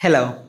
Hello. 0.00 0.42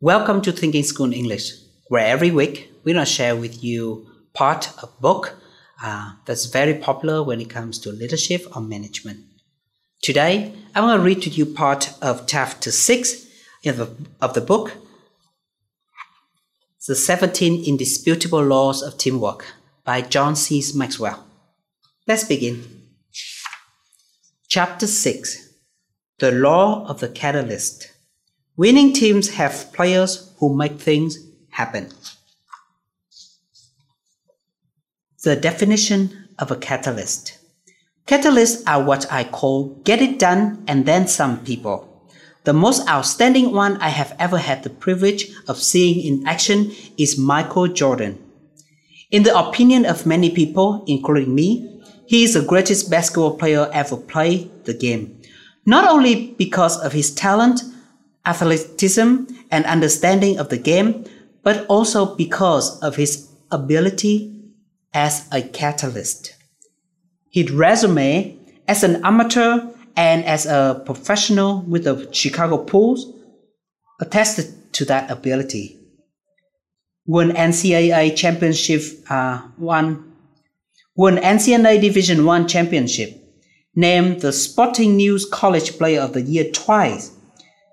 Welcome 0.00 0.42
to 0.42 0.50
Thinking 0.50 0.82
School 0.82 1.14
English, 1.14 1.52
where 1.86 2.04
every 2.04 2.32
week 2.32 2.68
we're 2.82 2.94
going 2.94 3.06
to 3.06 3.10
share 3.10 3.36
with 3.36 3.62
you 3.62 4.06
part 4.34 4.68
of 4.76 4.82
a 4.82 5.00
book 5.00 5.36
uh, 5.82 6.14
that's 6.26 6.46
very 6.46 6.74
popular 6.74 7.22
when 7.22 7.40
it 7.40 7.48
comes 7.48 7.78
to 7.78 7.92
leadership 7.92 8.44
or 8.54 8.60
management. 8.60 9.20
Today, 10.02 10.52
I'm 10.74 10.84
going 10.84 10.98
to 10.98 11.04
read 11.04 11.22
to 11.22 11.30
you 11.30 11.46
part 11.46 11.94
of 12.02 12.26
chapter 12.26 12.72
6 12.72 13.26
the, 13.62 13.88
of 14.20 14.34
the 14.34 14.40
book, 14.40 14.72
The 16.86 16.96
17 16.96 17.64
Indisputable 17.64 18.42
Laws 18.42 18.82
of 18.82 18.98
Teamwork 18.98 19.46
by 19.84 20.02
John 20.02 20.34
C. 20.34 20.62
Maxwell. 20.74 21.24
Let's 22.08 22.24
begin. 22.24 22.82
Chapter 24.48 24.88
6 24.88 25.54
The 26.18 26.32
Law 26.32 26.84
of 26.88 26.98
the 26.98 27.08
Catalyst. 27.08 27.91
Winning 28.56 28.92
teams 28.92 29.30
have 29.30 29.72
players 29.72 30.30
who 30.38 30.54
make 30.54 30.78
things 30.78 31.18
happen. 31.50 31.88
The 35.22 35.36
definition 35.36 36.28
of 36.38 36.50
a 36.50 36.56
catalyst. 36.56 37.38
Catalysts 38.06 38.62
are 38.66 38.82
what 38.82 39.10
I 39.10 39.24
call 39.24 39.80
get 39.84 40.02
it 40.02 40.18
done 40.18 40.64
and 40.66 40.84
then 40.84 41.08
some 41.08 41.42
people. 41.44 41.88
The 42.44 42.52
most 42.52 42.86
outstanding 42.88 43.52
one 43.52 43.76
I 43.76 43.88
have 43.88 44.14
ever 44.18 44.38
had 44.38 44.64
the 44.64 44.70
privilege 44.70 45.30
of 45.48 45.62
seeing 45.62 46.04
in 46.04 46.26
action 46.26 46.72
is 46.98 47.16
Michael 47.16 47.68
Jordan. 47.68 48.18
In 49.10 49.22
the 49.22 49.38
opinion 49.38 49.86
of 49.86 50.04
many 50.04 50.28
people, 50.28 50.84
including 50.86 51.34
me, 51.34 51.80
he 52.04 52.24
is 52.24 52.34
the 52.34 52.42
greatest 52.42 52.90
basketball 52.90 53.38
player 53.38 53.70
ever 53.72 53.96
played 53.96 54.50
the 54.64 54.74
game. 54.74 55.20
Not 55.64 55.88
only 55.88 56.32
because 56.32 56.78
of 56.80 56.92
his 56.92 57.14
talent, 57.14 57.62
athleticism, 58.24 59.24
and 59.50 59.64
understanding 59.66 60.38
of 60.38 60.48
the 60.48 60.58
game, 60.58 61.04
but 61.42 61.66
also 61.66 62.14
because 62.16 62.80
of 62.80 62.96
his 62.96 63.28
ability 63.50 64.32
as 64.94 65.28
a 65.32 65.42
catalyst. 65.42 66.34
His 67.30 67.50
resume 67.50 68.38
as 68.68 68.82
an 68.82 69.04
amateur 69.04 69.68
and 69.96 70.24
as 70.24 70.46
a 70.46 70.82
professional 70.86 71.62
with 71.62 71.84
the 71.84 72.08
Chicago 72.12 72.64
Bulls 72.64 73.06
attested 74.00 74.72
to 74.74 74.84
that 74.86 75.10
ability. 75.10 75.78
Won 77.06 77.32
NCAA 77.32 78.16
championship, 78.16 78.82
uh, 79.10 79.38
one, 79.56 80.12
won 80.94 81.16
NCAA 81.16 81.80
Division 81.80 82.24
One 82.24 82.46
championship, 82.46 83.18
named 83.74 84.20
the 84.20 84.32
Sporting 84.32 84.96
News 84.96 85.26
College 85.26 85.78
Player 85.78 86.00
of 86.00 86.12
the 86.12 86.22
Year 86.22 86.50
twice, 86.52 87.12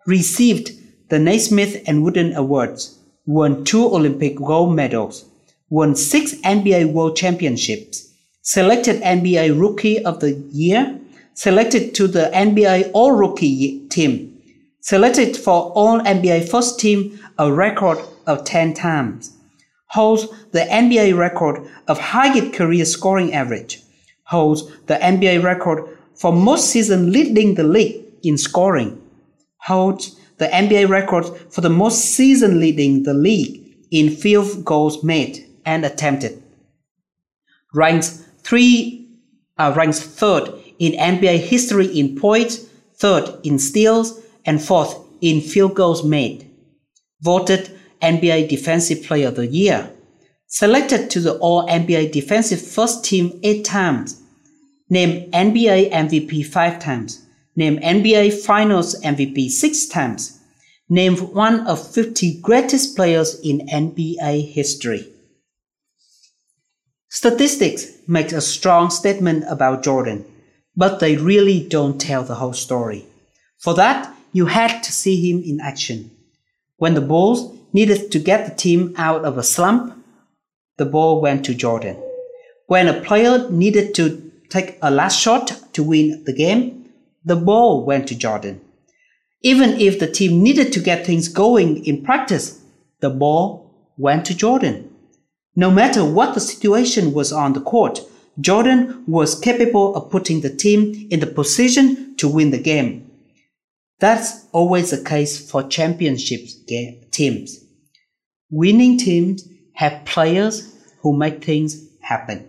received 0.06 0.72
the 1.10 1.20
Naismith 1.20 1.84
and 1.88 2.04
Wooden 2.04 2.34
Awards, 2.34 2.98
won 3.26 3.64
two 3.64 3.86
Olympic 3.86 4.36
gold 4.36 4.76
medals, 4.76 5.26
won 5.70 5.96
six 5.96 6.34
NBA 6.42 6.92
World 6.92 7.16
Championships, 7.16 8.12
selected 8.42 9.02
NBA 9.02 9.60
Rookie 9.60 10.04
of 10.04 10.20
the 10.20 10.34
Year, 10.52 11.00
selected 11.34 11.94
to 11.96 12.08
the 12.08 12.32
NBA 12.34 12.92
All 12.94 13.12
Rookie 13.12 13.88
team, 13.90 14.42
selected 14.82 15.38
for 15.38 15.72
All 15.72 16.00
NBA 16.02 16.50
First 16.50 16.80
Team 16.80 17.20
a 17.38 17.52
record 17.52 17.98
of 18.28 18.44
10 18.44 18.74
times, 18.74 19.36
holds 19.88 20.28
the 20.52 20.62
NBA 20.62 21.18
record 21.18 21.68
of 21.88 22.00
highest 22.00 22.54
career 22.54 22.86
scoring 22.86 23.34
average, 23.34 23.82
holds 24.24 24.70
the 24.88 24.96
NBA 24.96 25.44
record 25.44 25.98
for 26.16 26.34
most 26.34 26.70
seasons 26.70 27.14
leading 27.14 27.56
the 27.56 27.64
league 27.64 28.04
in 28.24 28.38
scoring, 28.38 29.02
holds 29.60 30.20
the 30.38 30.48
NBA 30.48 30.90
record 30.90 31.26
for 31.52 31.62
the 31.62 31.70
most 31.70 32.00
season 32.16 32.60
leading 32.60 33.04
the 33.04 33.14
league 33.14 33.64
in 33.92 34.10
field 34.10 34.64
goals 34.66 35.04
made 35.04 35.46
and 35.66 35.86
attempted. 35.86 36.42
Ranks 37.74 38.26
three, 38.42 39.08
uh, 39.58 39.74
ranks 39.76 40.00
third 40.00 40.50
in 40.80 40.94
NBA 40.94 41.40
history 41.40 41.88
in 41.88 42.18
points, 42.18 42.66
third 42.96 43.30
in 43.44 43.60
steals, 43.60 44.20
and 44.46 44.64
fourth 44.64 44.98
in 45.22 45.42
field 45.42 45.76
goals 45.76 46.04
made. 46.04 46.50
Voted 47.22 47.70
NBA 48.02 48.48
Defensive 48.48 49.04
Player 49.04 49.28
of 49.28 49.36
the 49.36 49.48
Year. 49.48 49.92
Selected 50.48 51.10
to 51.12 51.20
the 51.20 51.38
All 51.40 51.68
NBA 51.68 52.12
Defensive 52.12 52.62
First 52.62 53.04
Team 53.04 53.40
eight 53.44 53.66
times. 53.66 54.22
Named 54.90 55.32
NBA 55.34 55.92
MVP 55.92 56.46
five 56.46 56.80
times 56.80 57.26
named 57.56 57.82
NBA 57.82 58.34
Finals 58.46 59.00
MVP 59.02 59.50
six 59.50 59.86
times, 59.86 60.40
named 60.90 61.20
one 61.20 61.68
of 61.68 61.94
50 61.94 62.42
greatest 62.42 62.96
players 62.96 63.40
in 63.42 63.68
NBA 63.68 64.52
history. 64.52 65.08
Statistics 67.10 67.88
make 68.08 68.32
a 68.32 68.42
strong 68.42 68.90
statement 68.90 69.44
about 69.50 69.84
Jordan, 69.84 70.26
but 70.76 71.00
they 71.00 71.18
really 71.18 71.68
don't 71.68 72.00
tell 72.00 72.24
the 72.24 72.36
whole 72.36 72.54
story. 72.54 73.06
For 73.58 73.74
that, 73.74 74.16
you 74.32 74.46
had 74.46 74.84
to 74.84 74.92
see 74.92 75.30
him 75.30 75.42
in 75.44 75.60
action. 75.60 76.12
When 76.78 76.94
the 76.94 77.02
Bulls 77.02 77.58
needed 77.74 78.12
to 78.12 78.20
get 78.20 78.48
the 78.48 78.56
team 78.56 78.94
out 78.98 79.26
of 79.26 79.38
a 79.38 79.44
slump, 79.44 79.96
the 80.78 80.86
ball 80.86 81.22
went 81.22 81.46
to 81.46 81.54
Jordan. 81.54 81.98
When 82.68 82.88
a 82.88 83.02
player 83.02 83.50
needed 83.50 83.94
to 83.96 84.32
take 84.50 84.78
a 84.82 84.92
last 84.92 85.20
shot 85.20 85.74
to 85.74 85.84
win 85.84 86.24
the 86.26 86.34
game, 86.34 86.89
the 87.24 87.36
ball 87.36 87.86
went 87.86 88.08
to 88.08 88.16
Jordan. 88.16 88.62
Even 89.42 89.72
if 89.80 90.00
the 90.00 90.12
team 90.12 90.42
needed 90.44 90.74
to 90.74 90.80
get 90.80 91.06
things 91.06 91.28
going 91.28 91.86
in 91.86 92.04
practice, 92.04 92.62
the 93.00 93.10
ball 93.10 93.92
went 93.98 94.26
to 94.26 94.36
Jordan. 94.36 94.90
No 95.56 95.72
matter 95.72 96.04
what 96.04 96.34
the 96.34 96.40
situation 96.40 97.14
was 97.14 97.32
on 97.32 97.54
the 97.54 97.62
court, 97.62 98.02
Jordan 98.40 99.04
was 99.08 99.40
capable 99.40 99.96
of 99.96 100.10
putting 100.10 100.42
the 100.42 100.56
team 100.56 101.08
in 101.10 101.20
the 101.20 101.28
position 101.28 102.16
to 102.18 102.28
win 102.28 102.52
the 102.52 102.62
game. 102.62 103.12
That's 104.00 104.46
always 104.54 104.92
the 104.92 105.04
case 105.04 105.50
for 105.50 105.64
championship 105.64 106.42
teams. 107.12 107.60
Winning 108.50 108.98
teams 108.98 109.48
have 109.74 110.06
players 110.06 110.74
who 111.02 111.18
make 111.18 111.44
things 111.44 111.86
happen. 112.02 112.48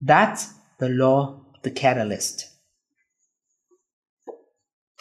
That's 0.00 0.52
the 0.78 0.88
law 0.88 1.40
of 1.54 1.62
the 1.62 1.70
catalyst. 1.70 2.48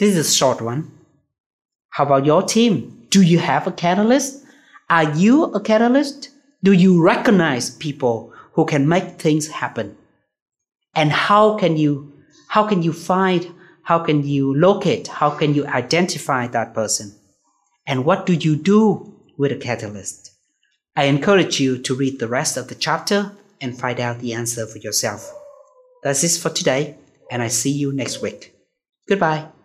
This 0.01 0.15
is 0.17 0.31
a 0.31 0.33
short 0.33 0.61
one. 0.61 0.89
How 1.91 2.05
about 2.05 2.25
your 2.25 2.41
team? 2.41 3.05
Do 3.11 3.21
you 3.21 3.37
have 3.37 3.67
a 3.67 3.71
catalyst? 3.71 4.43
Are 4.89 5.15
you 5.15 5.43
a 5.53 5.61
catalyst? 5.61 6.29
Do 6.63 6.71
you 6.71 6.99
recognize 6.99 7.69
people 7.69 8.33
who 8.53 8.65
can 8.65 8.89
make 8.89 9.21
things 9.21 9.47
happen? 9.49 9.95
And 10.95 11.11
how 11.11 11.55
can 11.55 11.77
you 11.77 12.13
how 12.47 12.67
can 12.67 12.81
you 12.81 12.93
find 12.93 13.53
how 13.83 13.99
can 13.99 14.25
you 14.25 14.55
locate 14.55 15.07
how 15.07 15.29
can 15.29 15.53
you 15.53 15.67
identify 15.67 16.47
that 16.47 16.73
person? 16.73 17.13
And 17.85 18.03
what 18.03 18.25
do 18.25 18.33
you 18.33 18.55
do 18.55 19.13
with 19.37 19.51
a 19.51 19.55
catalyst? 19.67 20.31
I 20.95 21.03
encourage 21.03 21.59
you 21.59 21.77
to 21.77 21.93
read 21.93 22.17
the 22.17 22.27
rest 22.27 22.57
of 22.57 22.69
the 22.69 22.75
chapter 22.87 23.33
and 23.61 23.77
find 23.77 23.99
out 23.99 24.17
the 24.17 24.33
answer 24.33 24.65
for 24.65 24.79
yourself. 24.79 25.31
That's 26.01 26.23
it 26.23 26.41
for 26.41 26.49
today, 26.49 26.95
and 27.29 27.43
I 27.43 27.49
see 27.49 27.69
you 27.69 27.93
next 27.93 28.23
week. 28.23 28.55
Goodbye. 29.07 29.60